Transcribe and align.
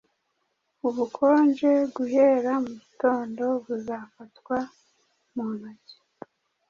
Ubukonje 0.87 1.71
guhera 1.95 2.51
mu 2.63 2.71
gitondo 2.81 3.43
buzafatwa 3.65 4.57
mu 5.33 5.45
ntoki 5.55 5.97